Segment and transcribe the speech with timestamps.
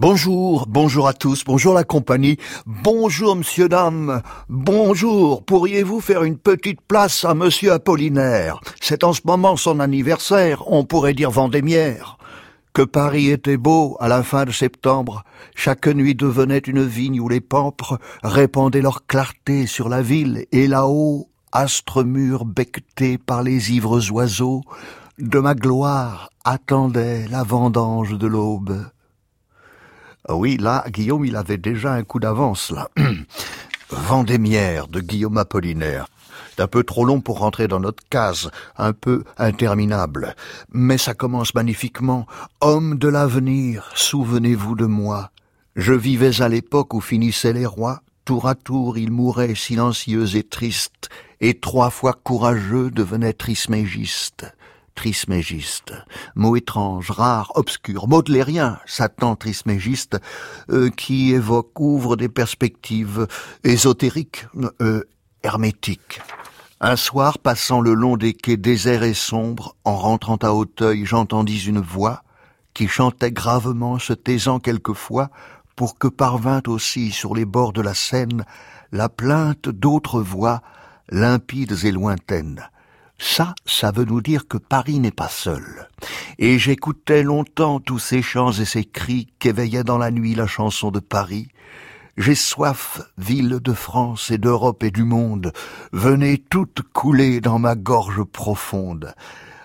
[0.00, 6.80] Bonjour, bonjour à tous, bonjour la compagnie, bonjour monsieur dame, bonjour, pourriez-vous faire une petite
[6.80, 8.62] place à monsieur Apollinaire?
[8.80, 12.16] C'est en ce moment son anniversaire, on pourrait dire Vendémiaire.
[12.72, 15.22] Que Paris était beau à la fin de septembre,
[15.54, 20.66] chaque nuit devenait une vigne où les pampres répandaient leur clarté sur la ville, et
[20.66, 24.62] là-haut, astre mûr becqueté par les ivres oiseaux,
[25.18, 28.86] de ma gloire attendait la vendange de l'aube.
[30.28, 32.88] Ah oui, là, Guillaume, il avait déjà un coup d'avance, là.
[33.90, 36.06] Vendémiaire de Guillaume Apollinaire.
[36.54, 40.36] C'est un peu trop long pour rentrer dans notre case, un peu interminable.
[40.72, 42.26] Mais ça commence magnifiquement.
[42.60, 45.30] Homme de l'avenir, souvenez-vous de moi.
[45.74, 48.02] Je vivais à l'époque où finissaient les rois.
[48.26, 51.08] Tour à tour, ils mouraient silencieux et tristes,
[51.40, 54.46] et trois fois courageux devenaient trismégistes.
[54.94, 55.94] Trismégiste.
[56.34, 60.18] Mot étrange, rare, obscur, baudelairien, Satan trismégiste,
[60.70, 63.26] euh, qui évoque, ouvre des perspectives
[63.64, 64.46] ésotériques,
[64.80, 65.04] euh,
[65.42, 66.20] hermétiques.
[66.80, 71.66] Un soir, passant le long des quais déserts et sombres, en rentrant à Hauteuil, j'entendis
[71.66, 72.22] une voix
[72.74, 75.30] qui chantait gravement, se taisant quelquefois,
[75.76, 78.44] pour que parvint aussi sur les bords de la Seine
[78.92, 80.62] la plainte d'autres voix,
[81.10, 82.68] limpides et lointaines.
[83.22, 85.88] Ça, ça veut nous dire que Paris n'est pas seul.
[86.38, 90.90] Et j'écoutais longtemps tous ces chants et ces cris qu'éveillaient dans la nuit la chanson
[90.90, 91.48] de Paris.
[92.16, 95.52] J'ai soif, ville de France et d'Europe et du monde,
[95.92, 99.14] venez toutes couler dans ma gorge profonde.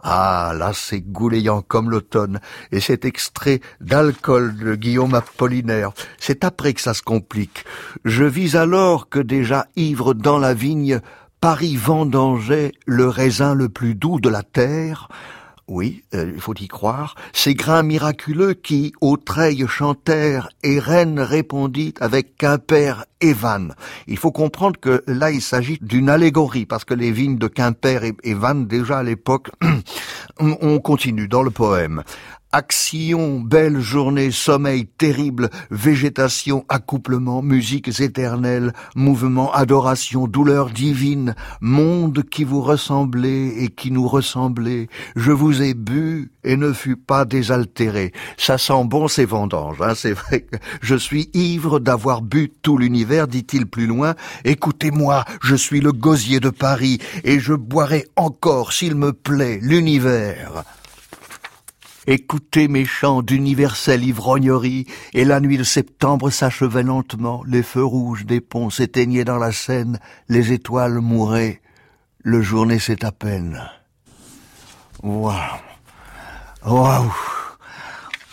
[0.00, 2.40] Ah, là, c'est gouléant comme l'automne,
[2.72, 7.64] et cet extrait d'alcool de Guillaume Apollinaire, c'est après que ça se complique.
[8.04, 11.00] Je vis alors que déjà ivre dans la vigne,
[11.40, 15.08] Paris vendangeait le raisin le plus doux de la terre,
[15.68, 21.18] oui, euh, il faut y croire, ces grains miraculeux qui, aux treilles chantèrent, et Rennes
[21.18, 23.74] répondit avec Quimper et Vannes.
[24.06, 28.02] Il faut comprendre que là, il s'agit d'une allégorie, parce que les vignes de Quimper
[28.04, 29.50] et Vannes, déjà à l'époque,
[30.40, 32.02] on continue dans le poème.
[32.58, 42.44] Action, belle journée, sommeil terrible, végétation, accouplement, musiques éternelles, mouvement, adoration, douleur divine, monde qui
[42.44, 44.88] vous ressemblait et qui nous ressemblait.
[45.16, 48.14] Je vous ai bu et ne fus pas désaltéré.
[48.38, 52.78] Ça sent bon ces vendanges, hein, c'est vrai que je suis ivre d'avoir bu tout
[52.78, 54.14] l'univers, dit-il plus loin.
[54.46, 60.64] Écoutez-moi, je suis le gosier de Paris et je boirai encore, s'il me plaît, l'univers.
[62.08, 68.24] Écoutez mes chants d'universelle ivrognerie, et la nuit de septembre s'achevait lentement, les feux rouges
[68.24, 71.60] des ponts s'éteignaient dans la Seine, les étoiles mouraient,
[72.22, 73.60] le jour naissait à peine.
[75.02, 75.34] Waouh!
[76.64, 77.12] Waouh!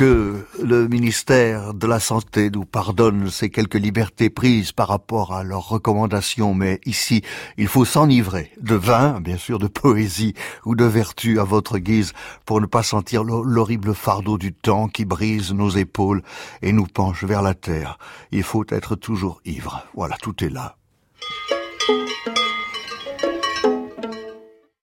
[0.00, 5.42] Que le ministère de la Santé nous pardonne ces quelques libertés prises par rapport à
[5.42, 7.20] leurs recommandations, mais ici,
[7.58, 10.32] il faut s'enivrer de vin, bien sûr, de poésie
[10.64, 12.14] ou de vertu à votre guise
[12.46, 16.22] pour ne pas sentir l'horrible fardeau du temps qui brise nos épaules
[16.62, 17.98] et nous penche vers la terre.
[18.32, 19.84] Il faut être toujours ivre.
[19.94, 20.76] Voilà, tout est là.